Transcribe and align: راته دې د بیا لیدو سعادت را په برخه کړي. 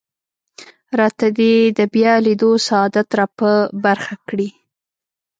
راته 0.99 1.27
دې 1.37 1.53
د 1.77 1.79
بیا 1.93 2.13
لیدو 2.25 2.51
سعادت 2.67 3.07
را 3.19 3.25
په 3.37 3.49
برخه 3.85 4.13
کړي. 4.27 4.49